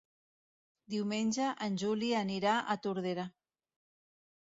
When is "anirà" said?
2.23-2.57